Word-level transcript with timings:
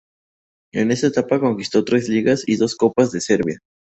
En 0.73 0.89
esta 0.89 1.05
etapa 1.05 1.39
conquistó 1.39 1.85
tres 1.85 2.09
Ligas 2.09 2.43
y 2.47 2.55
dos 2.57 2.75
Copas 2.75 3.11
de 3.11 3.21
Serbia. 3.21 3.59